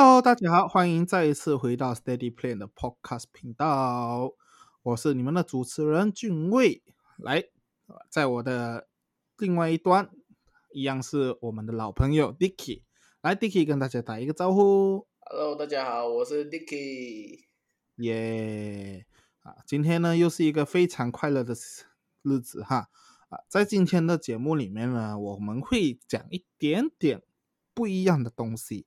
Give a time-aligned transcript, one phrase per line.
[0.00, 4.32] Hello，大家好，欢迎再一次回到 Steady Plan 的 Podcast 频道，
[4.84, 6.84] 我是你们的主持人俊卫。
[7.16, 7.42] 来，
[8.08, 8.86] 在我的
[9.38, 10.08] 另外一端，
[10.70, 12.82] 一样是我们的老朋友 Dicky。
[13.22, 15.08] 来，Dicky 跟大家打一个招呼。
[15.18, 17.46] Hello，大家好，我是 Dicky。
[17.96, 19.04] 耶！
[19.40, 21.56] 啊，今天呢又是一个非常快乐的
[22.22, 22.88] 日子哈。
[23.30, 27.20] 啊，在今天的节目里面呢，我们会讲一点点
[27.74, 28.86] 不一样的东西。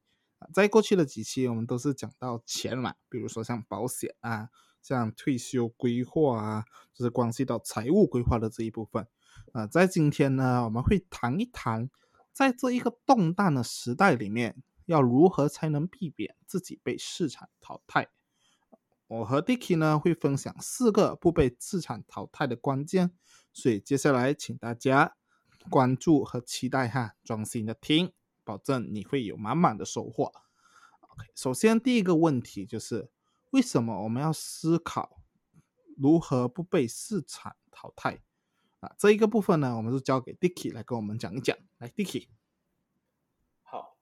[0.53, 4.49] 在过去的几期我们都是讲到钱嘛，比如说像保险啊，
[4.81, 9.07] 像退休规划啊，就是关系到财务规划的这一部分。
[9.53, 11.89] 啊，在今天呢，我们会谈一谈，
[12.33, 18.09] 在这一个动荡的时代里面，要如何才能避免自己被市场淘汰。
[19.07, 23.11] 我和 Dicky 呢会分享四个不被市场淘汰的关键，
[23.51, 25.15] 所以接下来请大家
[25.69, 28.13] 关注和期待哈，专心的听，
[28.51, 30.25] 保证你会有满满的收获。
[30.99, 33.09] OK，首先第一个问题就是
[33.51, 35.23] 为什么我们要思考
[35.97, 38.21] 如何不被市场淘汰
[38.81, 38.93] 啊？
[38.99, 41.57] 这一个部分呢，我们就交给 Dicky 来跟我们讲一讲。
[41.77, 42.27] 来，Dicky。
[43.61, 43.97] 好，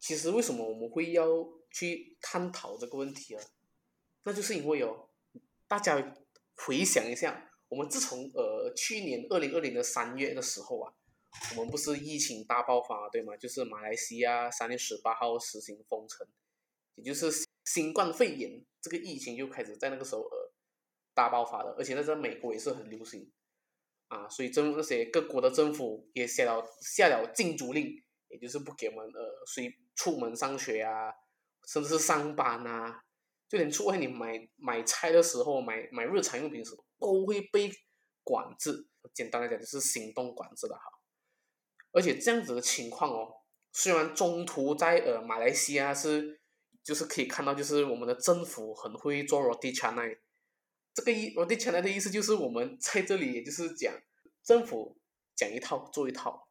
[0.00, 1.26] 其实为什么我们会要
[1.70, 3.44] 去探讨这个问题啊？
[4.22, 5.10] 那就是因为哦，
[5.68, 6.14] 大家
[6.54, 10.94] 回想一下，我们自从呃去年二零二零的三月的时候啊，
[11.56, 13.36] 我们不是疫情大爆发对吗？
[13.36, 16.26] 就是马来西亚三月十八号实行封城，
[16.94, 20.52] 也就是新冠肺炎这个疫情就开始在那个时候呃
[21.14, 23.30] 大爆发了，而且那在美国也是很流行
[24.08, 31.12] 啊，所以政那些各国的政府也下了下了禁足令，也就是不给我们呃随出门上学啊，
[31.66, 33.02] 甚至是上班啊。
[33.48, 37.70] 就连出外你买买菜的时候，买买日常用品的时候，都会被
[38.24, 38.88] 管制。
[39.14, 40.82] 简单来讲，就是行动管制的哈。
[41.96, 43.32] 而且这样子的情况哦，
[43.72, 46.38] 虽然中途在呃马来西亚是，
[46.84, 50.18] 就是可以看到，就是我们的政府很会做 roti canai。
[50.92, 53.94] 这个意 roti canai 的意思就是我们在这里，也就是讲
[54.44, 54.98] 政府
[55.34, 56.46] 讲一套做一套，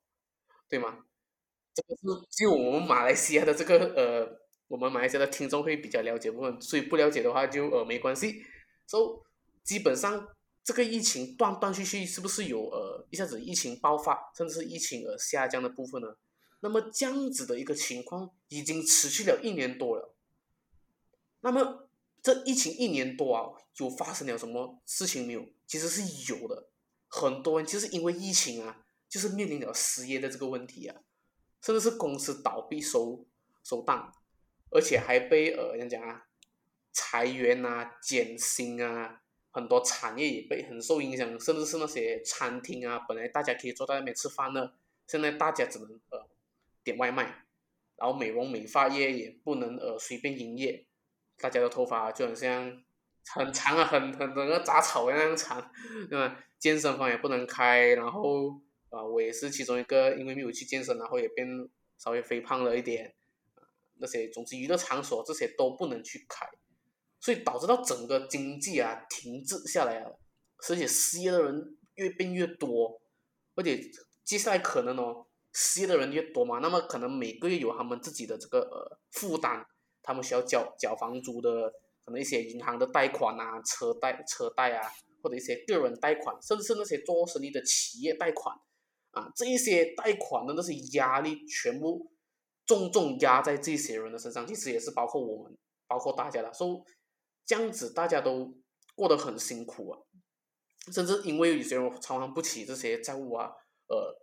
[0.67, 1.05] 对吗？
[1.75, 2.01] 这个是
[2.38, 4.41] 就我们马来西亚的这个呃。
[4.67, 8.44] 我们马来西亚的听众会比较了解部分，所以不了解的话就呃没关系。
[8.88, 9.23] 所、
[9.63, 10.28] 基本上
[10.65, 16.17] 这个疫情断断续续是不是有呃一下子疫情爆发，甚至是疫情而下降的部分呢？
[16.61, 20.15] 那么这样子的一个情况已经持续了一年多了。
[21.41, 21.87] 那么
[22.23, 25.45] 这疫情一年多啊，有发生了什么事情没有？
[25.67, 26.69] 其实是有的，
[27.07, 30.95] 很多人就是因为疫情啊，就是面临了失业的这个问题啊，
[31.61, 33.27] 甚至是公司倒闭收
[33.63, 34.11] 收档。
[34.71, 36.25] 而且还被呃，怎讲啊，
[36.91, 39.21] 裁员啊、减薪啊，
[39.55, 44.73] 很多产业也被很受影响，甚至是那些餐厅啊，本来大家可以坐在那边吃饭的，
[45.07, 46.27] 现在大家只能呃
[46.83, 47.23] 点外卖，
[47.95, 50.85] 然后美容美发业也不能呃随便营业，
[51.38, 52.83] 大家的头发就很像
[53.27, 55.72] 很长啊，很很那个杂草一样长，
[56.09, 56.43] 对吧？
[56.59, 58.49] 健身房也不能开，然后
[58.89, 61.47] 啊，我也是其中一个，因为没有去健身，然后也变
[61.97, 63.16] 稍微肥胖了一点。
[63.99, 66.45] 那些总之娱乐场所这些都不能去开，
[67.25, 70.19] 所以导致到整个经济啊停滞下来了，
[70.69, 73.01] 而且失业的人越变越多，
[73.55, 73.81] 而且
[74.23, 79.65] 接下来可能哦失业的人越多嘛，那么可能每个月有他们自己的这个呃负担，
[80.03, 81.67] 他们需要缴缴房租的，
[82.05, 84.87] 可能一些银行的贷款啊、车贷车贷啊，
[85.23, 88.55] 或者一些个人贷款，甚至是那些做生意的企业贷款
[89.13, 92.11] 啊，这一些贷款的那些压力全部。
[92.67, 95.55] 重重压在这些人的身上，其实也是包括我们，
[95.87, 96.71] 包括大家的，所以
[97.45, 98.57] 这样子大家都
[98.95, 100.00] 过得很辛苦啊，
[100.91, 103.51] 甚至因为有些人偿还不起这些债务啊，
[103.88, 104.16] 呃，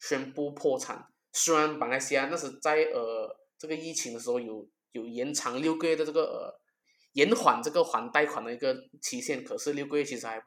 [0.00, 1.06] 宣布破产。
[1.32, 6.60] 虽然马来西亚那是在呃这个疫情的时候有有延长六个月的这个呃
[7.12, 10.42] 延缓这个还贷款的一个期限，可是六个月其实还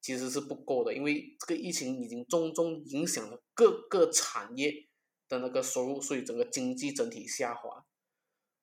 [0.00, 4.88] 其实是不够的，因为这个疫情已经重重影响了各个产业。
[5.28, 7.82] 的那个收入，所以整个经济整体下滑，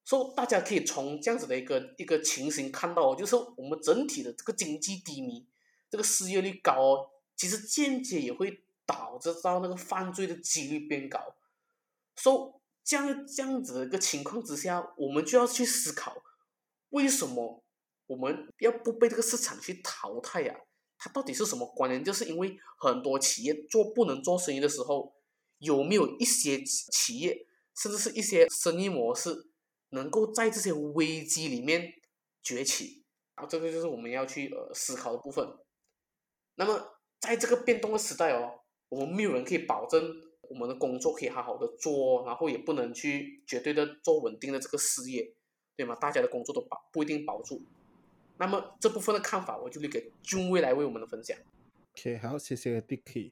[0.10, 5.46] 所以大家可以从这样子的一个一个情形看到，就是我们整体的这个经济低迷，
[5.88, 11.36] 这个失业率高哦，其实间接也会导致到那个犯罪的几率变高。
[12.16, 16.24] 所以这样这样子的一个情况之下，我们就要去思考，
[16.90, 17.64] 为什么
[18.08, 20.56] 我们要不被这个市场去淘汰呀？
[20.98, 22.04] 它到底是什么关联？
[22.04, 25.14] 就是因为很多企业做不能做生意的时候。
[25.60, 27.46] 有没有一些企业，
[27.76, 29.49] 甚至是一些生意模式，
[29.90, 31.94] 能够在这些危机里面
[32.42, 33.04] 崛起？
[33.36, 35.48] 啊，这个就是我们要去呃思考的部分。
[36.56, 40.02] 那么，在这个变动的时代哦，我们没有人可以保证
[40.42, 45.34] 我们的工作可以好好的做，然后也不能去绝对的做稳定的这个事业，
[45.78, 45.96] 对吗？
[45.96, 47.62] 大家的工作都保不一定保住。
[48.38, 51.38] 那么这部分的看法，我就留给君威来为我们的分享。
[51.94, 53.32] OK，好，谢谢 Dicky。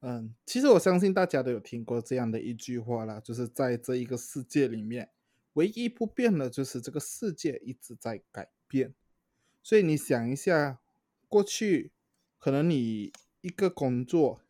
[0.00, 5.10] 嗯，其实我相信大家都有听过这样的一句话啦，就是在这一个世界里面，
[5.56, 8.94] 唯一不变的就是这个世界一直在改变。
[9.62, 10.80] 所以你想一下，
[11.28, 11.92] 过去
[12.38, 13.12] 可能你
[13.42, 14.40] 一个工作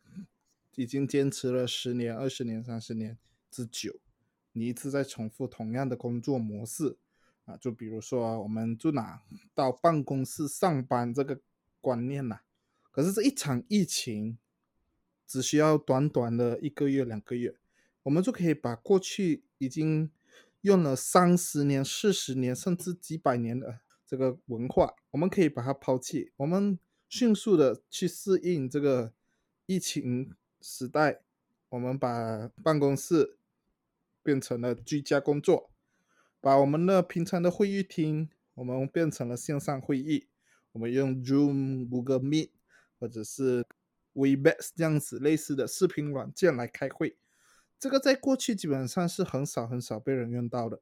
[0.75, 3.17] 已经坚持了十年、二十年、三十年
[3.51, 3.99] 之久，
[4.53, 6.97] 你一直在重复同样的工作模式
[7.45, 9.21] 啊，就比如说我们就拿
[9.53, 11.39] 到办公室上班这个
[11.81, 12.41] 观念呐，
[12.91, 14.37] 可是这一场疫情。
[15.29, 17.53] 只需要短短的一个月、两个月，
[18.03, 20.09] 我们就可以把过去已经
[20.67, 26.77] 用了三十年、四十年甚至几百年的这个文化，我们可以把它抛弃，我们
[27.07, 29.13] 迅速的去适应这个
[29.65, 31.21] 疫情时代。
[31.69, 33.37] 我们把办公室
[34.21, 35.71] 变成了居家工作，
[36.41, 40.27] 把我们的平常的会议厅我们变成了线上会议，
[40.73, 42.51] 我们用 Zoom、Google Meet
[42.99, 43.65] 或者是。
[44.17, 47.15] Webex 这样子类似的视频软件来开会，
[47.79, 50.81] 这个在过去基本上是很少很少被人用到的。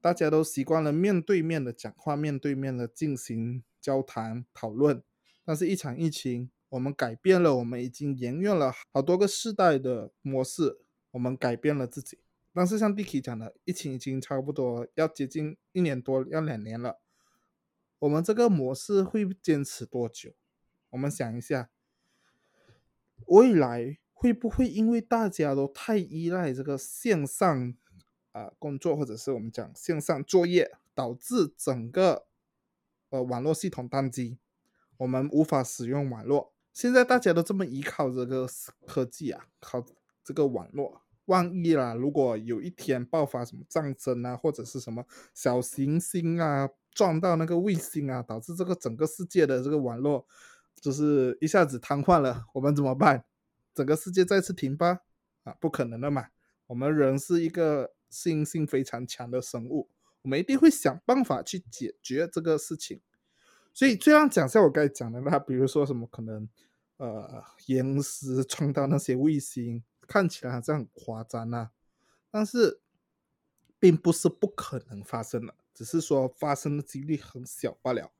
[0.00, 5.02] 大家都习惯了面对面的讲话，面对面的进行交谈讨论。
[5.44, 10.78] 但是，一场疫情，我们改变了我们已经沿用了好多个世代的模式，
[11.10, 12.18] 我们改变了自己。
[12.54, 17.00] 但是，像 Dicky 讲的，疫情已经差不多要接近一年多，要两年了。
[17.98, 20.32] 我们这个模式会坚持多久？
[20.90, 21.68] 我们想一下。
[23.26, 27.74] 未来会不会因为大家都太依赖这个线上
[28.32, 32.26] 啊工作，或者是我们讲线上作业，导致整个
[33.08, 34.36] 呃网络系统宕机，
[34.98, 36.52] 我们无法使用网络？
[36.74, 38.46] 现在大家都这么依靠这个
[38.86, 39.82] 科技啊，靠
[40.22, 50.26] 这个网络，万一啦，如果有一天爆发什么战争啊，或者是什么小行星啊撞到那个卫星啊，导致这个整个世界的这个网络。
[50.78, 53.24] 就是一下子瘫痪了，我们怎么办？
[53.80, 55.00] 整个世界再次停吧？
[55.44, 56.26] 啊，不可能的嘛！
[56.66, 59.88] 我们人是一个适应性非常强的生物，
[60.20, 63.00] 我们一定会想办法去解决这个事情。
[63.72, 66.46] 所以，这样讲像我刚才讲的那，比如说什么可能，
[66.98, 71.70] 呃，岩石撞到那些卫星，看起来好像很夸张啊，
[72.30, 72.82] 但是
[73.78, 78.12] 并不是不可能发生的，只是说发生的几率很小罢了。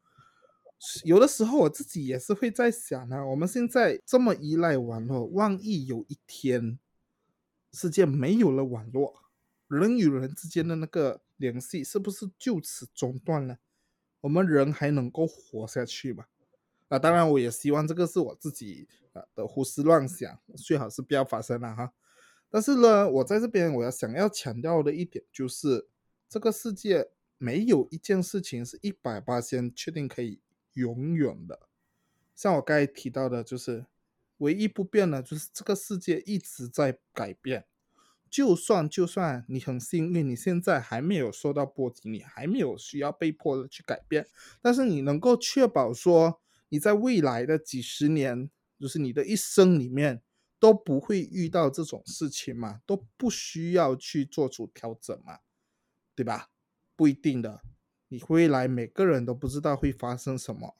[1.04, 6.78] 有的时候我自己也是会在想呢，我们现在这么依赖网络，万一有一天
[7.72, 9.22] 世界没有了网络，
[9.68, 13.58] 人与人之间的那个联系是不是就此中断了？
[14.22, 16.24] 我们人还能够活下去吗？
[16.88, 21.92] 啊，当然我也希望这个是我自己啊的胡思乱想，最好是不要发生了哈。
[22.48, 25.86] 但是呢，我在这边我要想要强调的一点就是，
[26.28, 30.40] 这个世界没有一件事情是一百八千确定可以。
[30.74, 31.68] 永远的，
[32.34, 33.86] 像我刚才提到的，就是
[34.38, 37.66] 唯一不变的，就是这个世界一直在改变。
[38.30, 44.28] 就算就算你很幸运，你现在还没有受到波及，你还没有需要被迫的去改变，
[44.62, 48.48] 但是你能够确保说你在未来的几十年，
[48.78, 50.22] 就是你的一生里面
[50.60, 52.80] 都不会遇到这种事情嘛？
[52.86, 55.40] 都不需要去做出调整嘛？
[56.14, 56.50] 对吧？
[56.94, 57.62] 不一定的。
[58.12, 60.74] 你未来每个人都不知道会发生什么，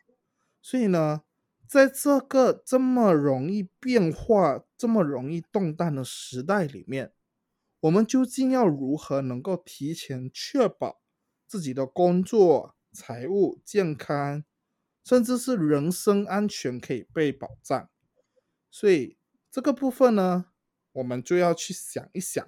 [0.60, 1.22] 所以呢，
[1.66, 7.12] 在这个这么容易变化、这么容易动荡的时代里面，
[7.78, 11.00] 我们究竟要如何能够提前确保
[11.46, 14.44] 自己的工作、财务、健康，
[15.04, 17.88] 甚至是人身安全可以被保障？
[18.72, 19.16] 所以
[19.50, 20.46] 这个部分呢，
[20.92, 22.44] 我们就要去想一想。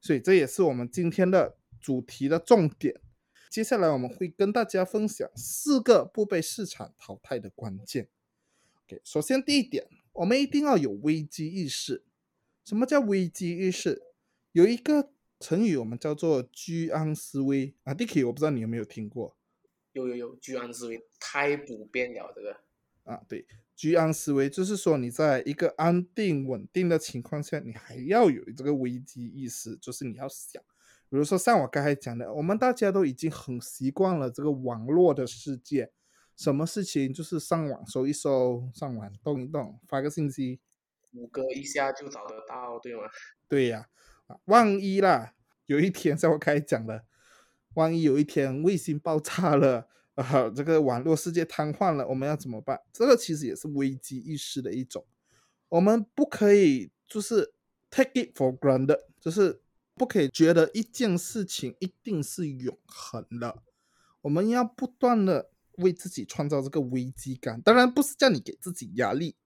[0.00, 3.00] 所以这也是我们今天的主题的重点。
[3.48, 8.08] 接下来我们会跟大家分享四个不被市场淘汰的关键。
[8.84, 12.04] OK，首先第一点，我们一定要有危机意识。
[12.64, 14.02] 什么叫危机意识？
[14.52, 17.94] 有一个成语我们叫做居安思危啊。
[17.94, 19.36] Dicky，我不知道你有没有听过？
[19.92, 22.56] 有有有，居安思危太普遍了，这个
[23.04, 30.62] 啊，对，居安思危就是说你在一个安定稳定的情况下，你还要有这个危机意识，就是你要想。
[31.16, 35.90] 比如说像我刚才讲的，我们大家都已经很习惯了这个网络的世界，
[36.36, 40.60] 什么事情就是上网搜一搜，上网动一动，发个信息，
[41.10, 43.04] 谷歌一下就找得到，对吗？
[43.48, 43.88] 对呀，
[44.26, 45.32] 啊，万一啦，
[45.64, 47.06] 有一天 像我刚才讲的，
[47.72, 52.78] 万一有一天卫星爆炸了， 啊，这个网络世界瘫痪了，我们要怎么办？
[52.92, 55.06] 这个其实也是危机意识的一种，
[55.70, 57.54] 我们不可以就是。
[57.88, 59.62] take it for granted，就是
[59.96, 63.62] 不可以觉得一件事情一定是永恒的。
[64.20, 69.36] 我们要不断的为自己创造这个危机感，当然不是叫你给自己压力，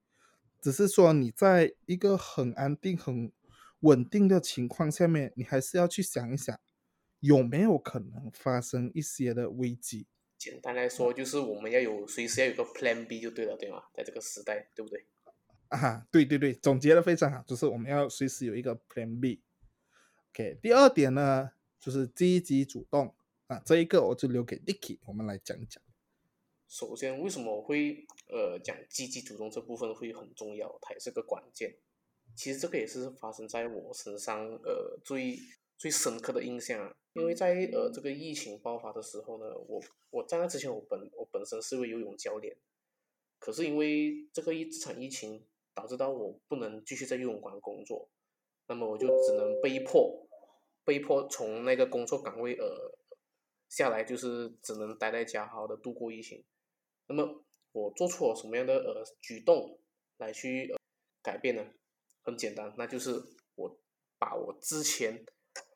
[0.61, 3.30] 只是说你在一个很安定、很
[3.80, 6.59] 稳定的情况下面，你还是要去想一想，
[7.21, 10.07] 有没有可能发生一些的危机。
[10.37, 13.83] 简单来说，就是我们要有随时要有个 Plan B 就对了，对吗？
[13.95, 15.07] 在这个时代，对不对？
[15.69, 19.42] 啊，对对对，总结的非常好，就是我们要随时有一个 Plan B。
[20.32, 23.12] OK，第二点呢，就是积极主动
[23.49, 25.82] 啊，这一个我就留给 Dicky，我们来讲讲。
[26.68, 30.78] 首先，为什么会呃讲积极主动这部分会很重要？
[30.80, 31.76] 它也是个关键。
[32.37, 35.37] 其实这个也是发生在我身上呃最
[35.76, 42.56] 最深刻的印象，因为在呃这个疫情爆发的时候呢，我我在那之前我本我本身是位游泳教练，
[43.40, 45.44] 可是因为这个一这场疫情
[45.75, 48.08] 导致到我不能继续在游泳馆工作，
[48.70, 50.28] 那么我就只能被迫
[50.84, 52.96] 被迫从那个工作岗位呃
[53.68, 56.44] 下来，就是只能待在家好好的度过疫情。
[57.08, 59.80] 那么我做出了什么样的呃举动
[60.18, 60.72] 来去
[61.20, 61.66] 改变呢？
[62.22, 63.20] 很简单，那就是
[63.56, 63.76] 我
[64.18, 65.24] 把我之前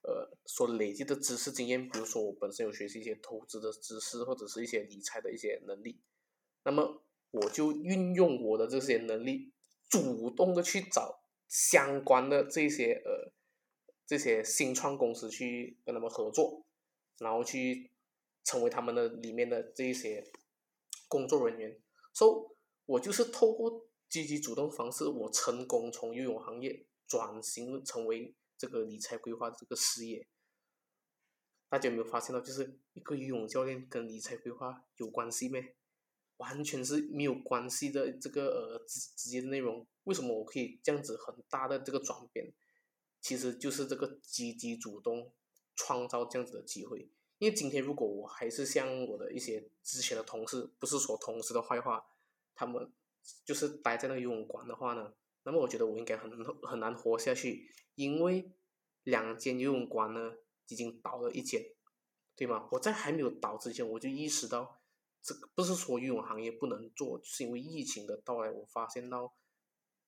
[0.03, 6.01] 呃所累积的知识经验，比如说我本身有学习一些投资的知识，或者是一些理财的一些能力，
[6.63, 9.53] 那么我就运用我的这些能力，
[9.89, 13.33] 主动的去找相关的这些呃
[14.07, 16.67] 这些新创公司去跟他们合作，
[17.19, 17.91] 然后去
[18.43, 20.31] 成为他们的里面的这一些
[21.09, 21.81] 工作人员。
[22.13, 23.89] 所以，我就是透过。
[24.07, 30.29] 积极主动方式，我成功从游泳行业转型成为这个理财规划这个事业。
[31.69, 35.75] 大家有没有发现到，就是一个游泳教练跟理财规划有关系没？
[36.39, 39.87] 完全是没有关系的这个呃直直接的内容。
[40.05, 42.53] 为什么我可以这样子很大的这个转变？
[43.21, 45.33] 其实就是这个积极主动
[45.75, 47.09] 创造这样子的机会。
[47.39, 52.05] 因为今天如果我还是像我的一些之前的同事，不是说同事的坏话，
[52.55, 52.93] 他们。
[53.43, 55.15] 就是待在那游泳馆的话呢，
[55.45, 58.53] 那么我觉得我应该很很难活下去，因为
[59.03, 60.35] 两间游泳馆呢
[60.69, 61.65] 已经倒了一间，
[62.37, 62.69] 对吗？
[62.73, 64.83] 我在还没有倒之前，我就意识到，
[65.25, 69.35] 这个不是说游泳行业不能做，是因为疫情的到来，我发现到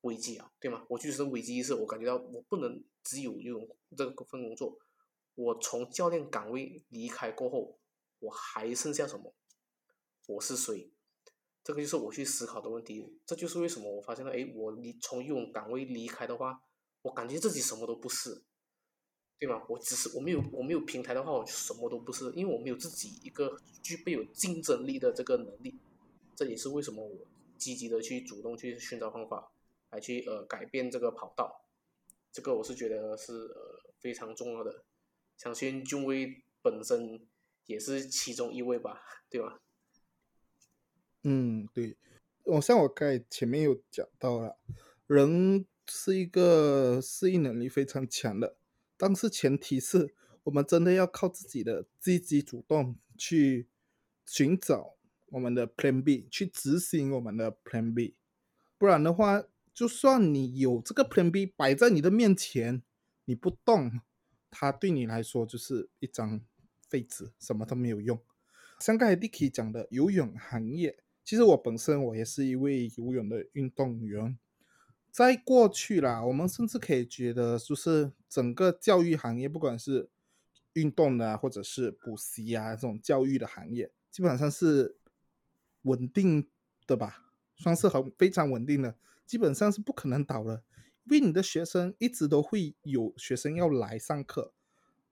[0.02, 0.84] 危机啊，对吗？
[0.90, 4.78] 我就是危机意识，我感觉到我不能只有游泳这个份工作，
[5.34, 7.78] 我从教练岗位离开过后，
[8.18, 9.34] 我还剩下什么？
[10.26, 10.92] 我是谁？
[11.64, 16.60] 这个就是我去思考的问题，这就是为什么我发现了，哎，我离从游泳岗位离开的话，
[17.02, 18.44] 我感觉自己什么都不是，
[19.38, 19.62] 对吗？
[19.68, 25.74] 我只是我没有我没有平台的话，我就什么都不是，因为我没有自己一个具备有竞争力的这个能力，
[26.34, 27.26] 这也是为什么我
[27.58, 29.50] 积极的去主动去寻找方法，
[29.90, 31.66] 来去呃改变这个跑道，
[32.32, 34.84] 这个我是觉得是呃非常重要的，
[35.36, 37.20] 相信俊威本身
[37.66, 39.60] 也是其中一位吧，对吧？
[41.24, 41.96] 嗯，对，
[42.44, 44.56] 我像我刚才前面有讲到了，
[45.06, 48.56] 人是一个适应能力非常强的，
[48.96, 53.68] 但是前提是我们真的要靠自己的积极主动去
[54.26, 54.94] 寻找
[55.26, 58.14] 我们的 Plan B，去执行我们的 Plan B，
[58.78, 62.82] 不然的话，就算你有这个 Plan B 摆在你的面前，
[63.24, 64.00] 你不动，
[64.50, 66.40] 它对你来说就是一张
[66.88, 68.20] 废纸，什么都没有用。
[68.80, 70.98] 像刚才 Dicky 讲的游泳行业。
[71.24, 74.38] 其实我本身我也是一位游泳的运动员，
[75.16, 80.10] 在过去啦，我们甚至可以觉得，就是整个教育行业，不管是
[80.74, 84.98] 运动的或者是补习啊这种教育的行业，基本上是
[85.84, 86.46] 稳定
[86.86, 90.62] 的吧，算是很非常稳定的，基本上是不可能倒的，
[91.04, 94.52] 因为你的学生一直都会有学生要来上课，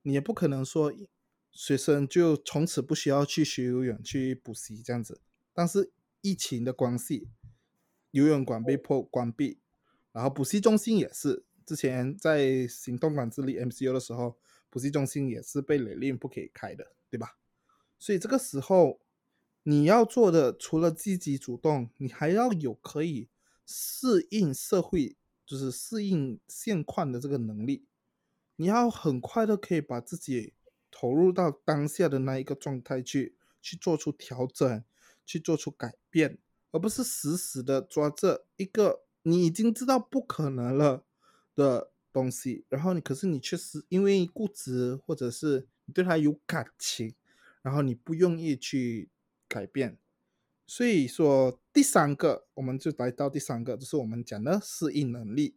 [0.03, 0.93] 你也不可能说
[1.51, 5.23] 学生就从此不需要去学游泳去补习这样子，
[5.55, 5.93] 但是。
[6.27, 7.29] 疫情的关系，
[8.11, 9.59] 游泳馆被迫关闭，
[10.15, 14.39] 然后补习中心也是，之前在行动管制里 MCO 的时候，
[14.71, 17.37] 补习中心也是被勒令不可以开的，对吧？
[17.99, 19.01] 所以这个时候
[19.65, 23.29] 你要做的，除了积极主动，你还要有可以
[23.67, 27.85] 适应社会，就是适应现况的这个能力。
[28.57, 30.55] 你要很快的可以把自己
[30.91, 34.85] 投入到当下的那一个状态去，去做出调整。
[35.27, 36.37] 去做出改变，
[36.71, 41.05] 而不是死死的抓着一个你已经知道不可能了
[41.55, 47.15] 的东西，然后你可是你确实因为固执或者是你对他有感情，
[47.63, 49.09] 然后你不愿意去
[49.49, 49.99] 改变。
[50.67, 55.57] 所以说第三个，我们就来到第三个，就是我们讲的适应能力，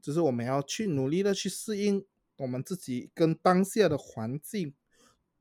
[0.00, 2.04] 就是我们要去努力的去适应
[2.36, 4.74] 我们自己跟当下的环境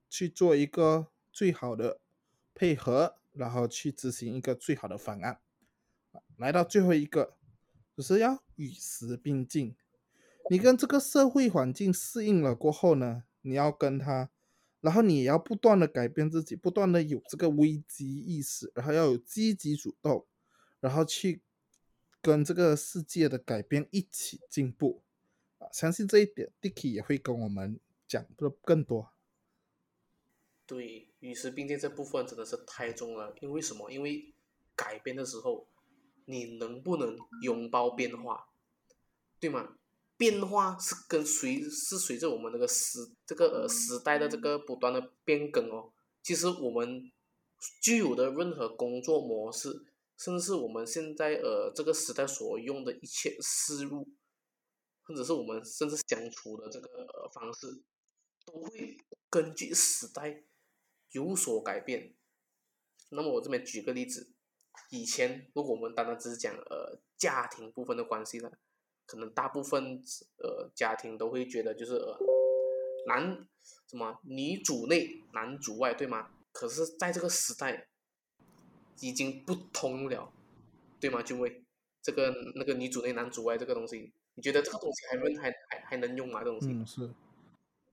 [0.10, 2.00] 去做一个最好的
[2.56, 5.40] 配合，然后去执行一个最好的方案。
[6.38, 7.37] 来到最后一个，
[7.98, 9.76] 就是要与时并进。
[10.52, 14.30] 你跟这个社会环境适应了过后呢，你要跟他，
[14.82, 20.28] 然后你也要不断的改变自己，不断的有这个危机意识，然后要有积极主动，
[20.80, 21.42] 然后去
[22.22, 25.02] 跟这个世界的改变一起进步。
[25.58, 29.10] 啊，相信这一点，Dicky 也会跟我们讲的更多。
[30.68, 33.90] 对，与时并进这部分真的是太重了，因为什么？
[33.90, 34.36] 因为
[34.76, 35.68] 改变的时候，
[36.30, 38.50] 你能不能拥抱变化，
[39.40, 39.78] 对吗？
[40.18, 45.94] 变化是跟随是随着我们那个时这个呃时代的这个不断的变更哦。
[46.24, 47.12] 其实我们
[47.82, 49.70] 具有的任何工作模式，
[50.18, 54.10] 甚至是我们现在呃这个时代所用的一切思路，
[55.04, 57.84] 或者是我们甚至相处的这个呃方式，
[58.44, 58.98] 都会
[59.30, 60.44] 根据时代
[61.12, 62.16] 有所改变。
[63.12, 64.34] 那么我这边举个例子，
[64.90, 68.52] 以前如果我们单单只是讲呃家庭部分的关系呢？
[69.06, 70.04] 可能大部分
[70.38, 72.18] 呃家庭都会觉得就是呃
[73.08, 73.48] 男
[73.90, 76.30] 什么女主内男主外对吗？
[76.52, 77.88] 可是在这个时代
[79.00, 80.32] 已经不通了，
[81.00, 81.22] 对吗？
[81.22, 81.64] 就会
[82.02, 86.44] 这个那个女主内男主外这个东西，你觉得这个东西还能还还还能用吗？
[86.44, 86.68] 这东西？
[86.68, 87.10] 嗯，是。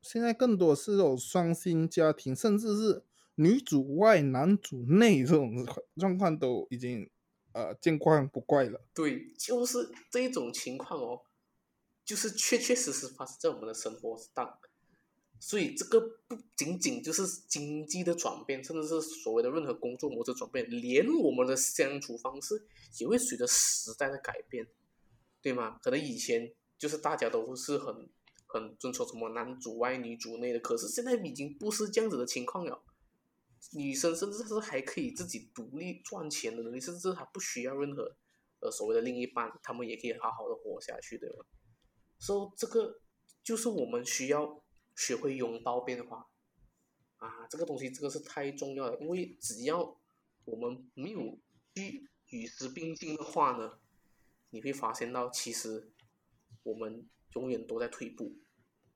[0.02, 3.02] 现在更多是这种双薪家庭，甚至是
[3.36, 7.10] 女主外男主内这种状况都已经。
[7.56, 8.84] 呃，见怪不怪了。
[8.92, 11.20] 对，就是这种情况哦，
[12.04, 14.58] 就是确确实实发生在我们的生活上。
[15.38, 22.60] 所以这个不仅仅就是经济的转变，甚至是所谓的任何工作模式转变，连我们的相处方式
[22.98, 24.66] 也会随着时代的改变，
[25.40, 25.78] 对吗？
[25.80, 28.08] 可能以前就是大家都是很
[28.48, 32.82] 很遵守什么男主外女主内的，可是现在已经不是这样子的情况了。
[33.72, 38.16] 女生甚至是还可以自己独立赚钱的能力，甚至她不需要任何
[38.60, 41.44] 呃所谓的另一半，她们也可以好好的活下去，对吧？
[42.18, 43.00] 所以这个
[43.42, 44.62] 就是我们需要
[44.94, 46.28] 学会拥抱变化
[47.16, 50.00] 啊，这个东西这个是太重要了，因为只要
[50.44, 51.38] 我们没有
[51.74, 53.78] 去与时并进的话呢，
[54.50, 55.90] 你会发现到其实
[56.62, 58.36] 我们永远都在退步。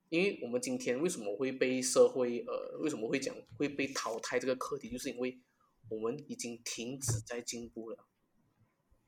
[0.09, 5.39] 因为我们今天为什么会被社会呃为什么会讲会被淘汰这个课题，就是因为
[5.87, 8.05] 我们已经停止在进步了。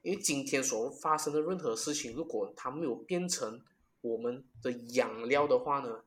[0.04, 3.62] 因为今天所发生的任何事情，如果它没有变成
[4.02, 6.06] 我们的养料的话呢，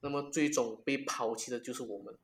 [0.00, 2.18] 那么最终被抛弃的就是我们。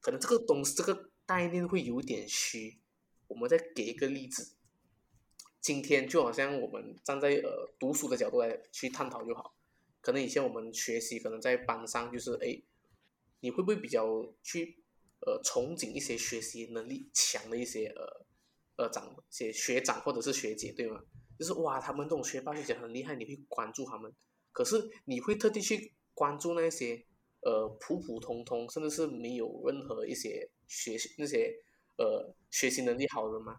[0.00, 2.80] 可能这个东西这个概念会有点虚，
[3.28, 4.56] 我们再给一个例子。
[5.60, 9.54] 今天就好像我们站在呃读书的角度来去探讨就好。
[10.02, 12.60] 可能以前我们学习，可能在班上就是哎，
[13.40, 14.04] 你会不会比较
[14.42, 14.82] 去
[15.24, 18.26] 呃憧憬一些学习能力强的一些呃
[18.76, 21.00] 呃长些学长或者是学姐对吗？
[21.38, 24.12] 就是哇，他们这种学霸学姐很厉害，你会关注他们。
[24.50, 27.06] 可是你会特地去关注那些
[27.42, 31.54] 呃普普通通，甚至是没有任何一些学习那些
[31.96, 33.56] 呃学习能力好的人吗？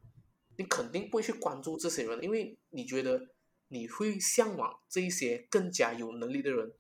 [0.58, 3.30] 你肯定不会去关注这些人，因为你觉得。
[3.70, 6.74] 你会向往这一些更加有能力的人，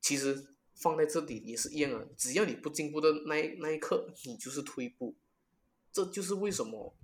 [0.00, 2.08] 其实放在这里也是一样的。
[2.16, 5.16] 只要你不进步的那那一刻，你就是退步。
[5.92, 6.94] 这就是为什么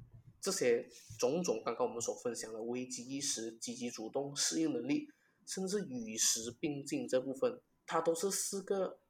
[0.40, 5.08] 这些种种刚刚我们所分享的危机意识、积极主动、适应能力，
[5.44, 9.00] 甚至与时并进这部分，它都是四个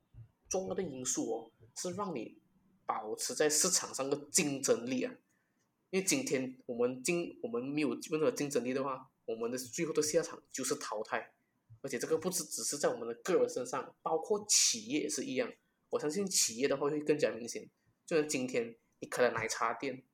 [0.48, 2.38] 重要的因素哦，是让你
[2.86, 5.14] 保持在市场上的竞争力啊。
[5.90, 9.10] 因为今天我们竞我们没有任何竞争力的话。
[9.26, 11.32] 我们的最后的下场就是淘汰，
[11.80, 15.50] 而且这个不是只是在我们的个人身上，包括企业也是一样。
[15.90, 17.70] 我相信企业的话会更加明显。
[18.04, 20.04] 就像今天你开了奶茶店，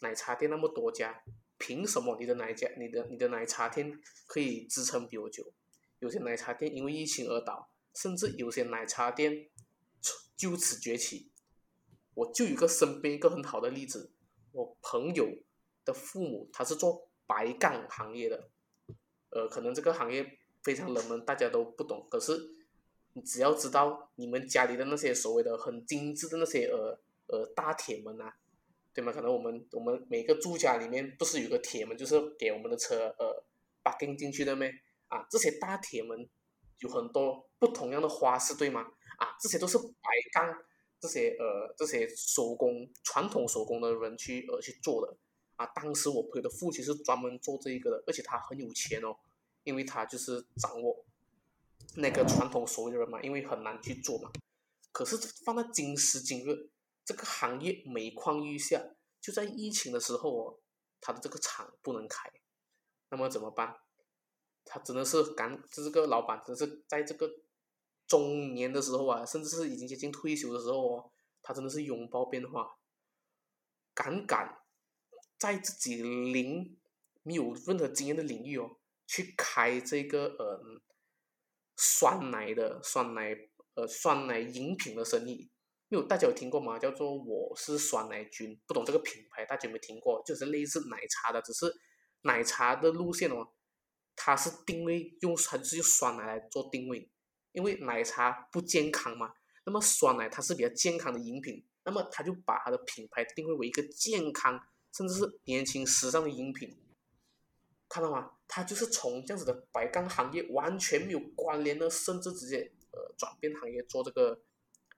[0.00, 1.22] 奶茶店那么多家，
[1.58, 5.52] 凭什么你的奶家、你的你的奶茶店可以支撑比我久？
[6.00, 9.48] 有些奶茶店因为疫情而倒，甚至有些奶茶店
[10.36, 11.30] 就此崛起。
[12.14, 14.10] 我就有个身边一个很好的例子，
[14.52, 15.28] 我朋友
[15.84, 18.50] 的父母他是做白干行业的。
[19.36, 22.06] 呃，可能这个行业非常冷门，大家都不懂。
[22.10, 22.32] 可是，
[23.12, 28.34] 你只要知道你们家里的那些所谓的很精致的那些呃呃大铁门啊，
[28.94, 29.12] 对吗？
[29.12, 33.44] 可能我们我们每个住家里面不是有个铁门，就是给我们的车呃
[33.82, 34.72] 把钉进去的咩？
[35.08, 36.26] 啊，这些大铁门
[36.78, 38.80] 有很多不同样的花式，对吗？
[39.18, 40.56] 啊，这些都是白钢，
[40.98, 45.16] 这些呃这些手工传统手工的人去呃去做的。
[45.56, 49.16] 啊，当时我朋友的父亲是专门做这一个的，而且他很有钱哦。
[49.66, 51.04] 因为他就是掌握
[51.96, 54.30] 那个传统手艺人嘛，因为很难去做嘛。
[54.92, 56.70] 可是放到今时今日，
[57.04, 58.80] 这个行业每况愈下，
[59.20, 60.58] 就在疫情的时候哦，
[61.00, 62.30] 他的这个厂不能开，
[63.10, 63.76] 那么怎么办？
[64.64, 67.28] 他真的是干，这个老板真是在这个
[68.06, 71.10] 中年的时候啊，甚至是已经接近退休的时候哦，
[71.42, 72.76] 他真的是拥抱变化，
[73.92, 74.60] 敢敢
[75.36, 76.78] 在自己零
[77.22, 78.76] 没有任何经验的领域哦，
[79.06, 80.80] 去开这个呃
[81.76, 83.36] 酸奶的酸奶
[83.74, 85.50] 呃酸奶饮品的生意。
[85.88, 86.78] 没有大家有听过吗？
[86.78, 90.20] 叫做我是酸奶君，不懂这个品牌，大家有没有听过？
[90.26, 91.72] 就是类似奶茶的，只是
[92.22, 93.52] 奶茶的路线哦。
[94.16, 97.08] 它是定位用它是用酸奶来做定位，
[97.52, 104.58] 因为奶茶不健康嘛，那么酸奶它是比较健康的饮品，那么它就把它的品牌定位为一个健康
[104.92, 106.76] 甚至是年轻时尚的饮品，
[107.88, 108.35] 看到吗？
[108.48, 114.40] 他就是从这样子的白干行业完全没有关联的，甚至直接呃转变行业做这个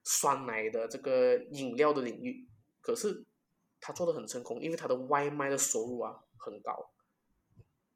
[0.03, 2.47] 酸奶的这个饮料的领域，
[2.81, 3.25] 可是
[3.79, 6.91] 他做的很成功，因为他的外卖的收入啊很高。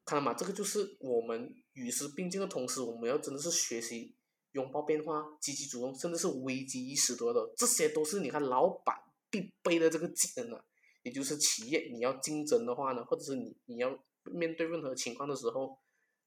[0.04, 0.34] 看到吗？
[0.34, 4.14] 这个就是我们与时并进的同时，我们要真的是学习
[4.52, 8.94] 拥抱变化、积极主动，甚至是危机意识多的，这些都是你看老板
[9.30, 10.64] 必备的这个技能啊。
[11.02, 15.78] 也就是企业你要竞争的话呢，或者是你你要面对任何情况的时候，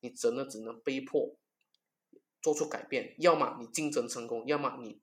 [0.01, 1.37] 你真的只能被迫
[2.41, 5.01] 做出改变，要么你竞争成功，要么你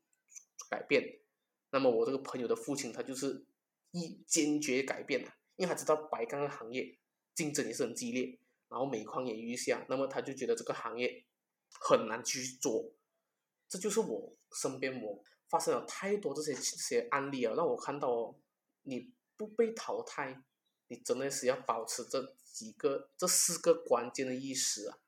[0.68, 1.20] 改变。
[1.70, 3.44] 那么我这个朋友的父亲他就是
[3.90, 6.98] 一坚决改变了，因为他知道白钢的行业
[7.34, 8.38] 竞争也是很激烈。
[8.70, 11.24] 然后每况也愈下，那么他就觉得这个行业
[11.80, 12.92] 很难去做，
[13.68, 18.34] 这就是我身边我发生了太多这些这些案例啊，让我看到哦，
[18.82, 20.42] 你不被淘汰，
[20.88, 24.98] 你真的是要保持这几个这四个关键的意识啊，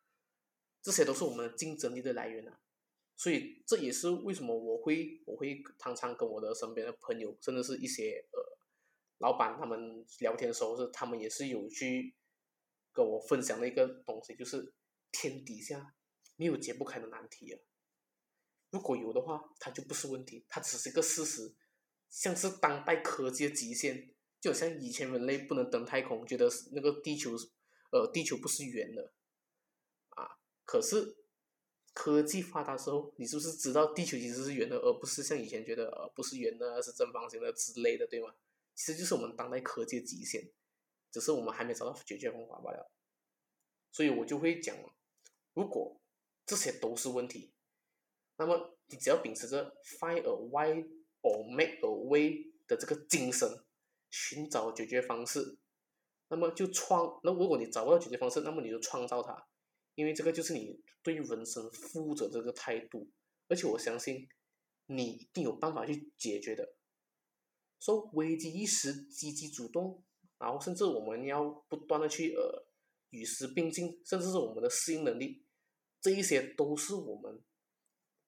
[0.82, 2.60] 这些都是我们的竞争力的来源啊，
[3.16, 8.58] 所以这也是为什么我会我会常常跟我的身边的朋友，甚至是一些呃
[9.18, 12.14] 老板他们聊天的时候，是他们也是有去。
[12.92, 14.72] 跟我分享的一个东西就是，
[15.12, 15.94] 天底下
[16.36, 17.60] 没有解不开的难题啊。
[18.70, 21.54] 如果有的话，它就不是问题，它只是一个事实，
[22.08, 27.32] 像是当代科技的极限，就像以前人类不能登太空，觉得那个地球，
[27.90, 29.12] 呃，地球不是圆的，
[30.10, 31.16] 啊，可是
[31.92, 38.34] 科技发达时候，你是不是知道地球其实是圆的，而不是像以前觉得呃不是圆的，是正方形的之类的，对吗？
[38.74, 40.52] 其实就是我们当代科技的极限。
[41.08, 42.90] 只是我们还没找到解决方法罢了，
[43.90, 44.76] 所以我就会讲，
[45.54, 45.98] 如果
[46.44, 47.54] 这些都是问题，
[48.36, 50.84] 那么你只要秉持着 find a way
[51.22, 53.48] or make a way 的这个精神，
[54.10, 55.58] 寻找解决方式，
[56.28, 57.20] 那么就创。
[57.22, 59.46] 那如果你找不到解决方式，那么你就创造它，
[59.94, 63.10] 因为这个就是你对人生负责这个态度，
[63.48, 64.28] 而且我相信
[64.86, 66.74] 你一定有办法去解决的。
[67.78, 70.02] 说危机意识，积极主动。
[70.38, 72.66] 然后，甚至我们要不断的去呃
[73.08, 75.46] 与时并进，甚至是我们的适应能力，
[75.98, 77.42] 这一些都是我们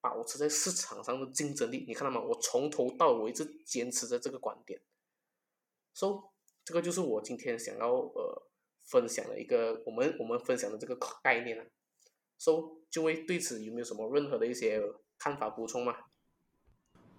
[0.00, 1.84] 保持在市场上的竞争力。
[1.86, 2.26] 你看到吗？
[2.26, 4.80] 我从头到尾一直坚持着这个观点。
[5.94, 6.30] So，
[6.64, 8.42] 这个就是我今天想要呃
[8.84, 11.64] 分享的一个我们我们分享的这个概念啊。
[12.38, 14.80] So，就会对此有没有什么任何的一些
[15.18, 15.94] 看法补充吗？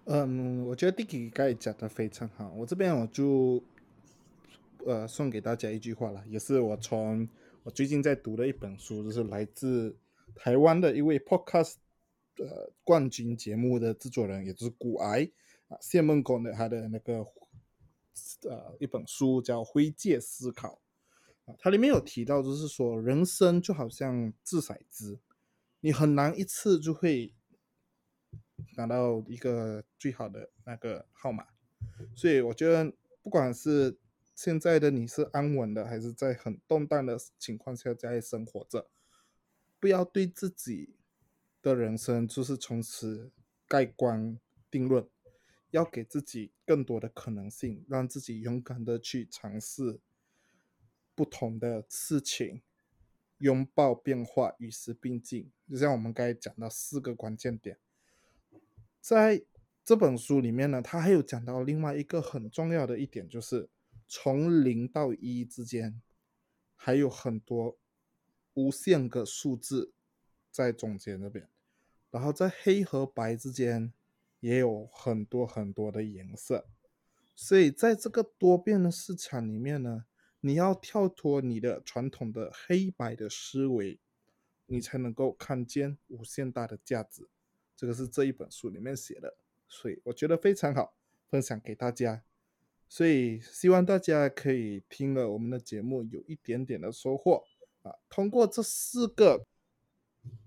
[0.04, 3.62] 嗯，我觉得 Dicky 刚才讲的非常好，我这边我就。
[4.86, 7.28] 呃，送给大家一句话了，也是我从
[7.64, 9.94] 我最近在读的一本书，就是来自
[10.34, 11.74] 台湾的一位 Podcast
[12.38, 15.30] 呃冠军节目的制作人，也就是古癌
[15.68, 17.22] 啊谢梦工的他的那个
[18.48, 20.80] 呃一本书叫《灰界思考》
[21.50, 25.18] 啊，它里面有提到，就是说人生就好像掷骰子，
[25.80, 27.34] 你很难一次就会
[28.76, 31.46] 拿到一个最好的那个号码，
[32.14, 33.98] 所以我觉得不管是
[34.34, 38.88] 现在的你是安稳的，还是在很动荡的情况下在生活着？
[39.78, 40.94] 不要对自己
[41.62, 43.30] 的人生就是从此
[43.66, 44.38] 盖棺
[44.70, 45.08] 定论，
[45.70, 50.00] 要给自己更多的可能性，让自己勇敢的去尝试
[51.14, 52.62] 不同的事情，
[53.38, 55.50] 拥抱变化，与时并进。
[55.68, 57.78] 就像我们刚才讲到四个关键点，
[59.00, 59.42] 在
[59.84, 63.68] 这本书里面呢，他还有讲到另外一个很重要的一点，就是。
[64.12, 66.02] 从零到一之间，
[66.74, 67.78] 还有很多
[68.54, 69.92] 无限个数字
[70.50, 71.48] 在中间那边，
[72.10, 73.92] 然后在黑和白之间
[74.40, 76.66] 也有很多很多的颜色，
[77.34, 80.04] 所以在这个多变的市场里面呢，
[80.40, 83.98] 你要跳脱你的传统的黑白的思维，
[84.66, 87.28] 你才能够看见无限大的价值。
[87.76, 89.36] 这个是这一本书里面写的，
[89.68, 90.94] 所以我觉得非常好，
[91.28, 92.22] 分享给大家。
[92.88, 97.44] 所以希望大家可以听了我们的节目有一点点的收获
[97.82, 97.94] 啊。
[98.08, 99.46] 通过这四个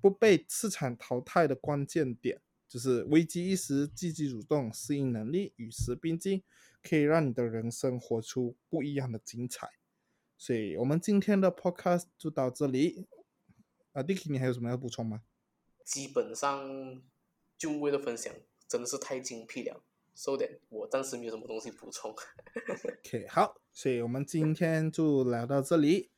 [0.01, 2.41] 不被市场淘汰的关键点，
[2.73, 6.41] 就是危机意识、积极主动、适应能力、与时并进，
[6.81, 9.69] 可以让你的人生活出不一样的精彩。
[10.39, 13.05] 所以我们今天的 podcast 就到这里。
[13.91, 15.21] 啊，Dicky，你还有什么要补充吗？
[15.85, 16.99] 基本上，
[17.55, 18.33] 就为了分享，
[18.67, 19.83] 真的是太精辟了。
[20.15, 22.09] So that 我暂时没有什么东西补充。
[23.05, 26.09] OK，好，所以我们今天就聊到这里，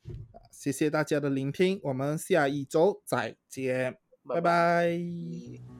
[0.50, 5.75] 谢谢大家的聆听，我们下一周再见，拜拜。